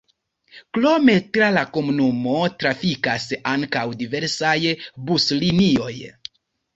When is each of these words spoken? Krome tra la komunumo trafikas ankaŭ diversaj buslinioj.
Krome 0.75 1.13
tra 1.35 1.49
la 1.57 1.65
komunumo 1.75 2.33
trafikas 2.63 3.27
ankaŭ 3.51 3.83
diversaj 3.99 4.55
buslinioj. 5.11 5.93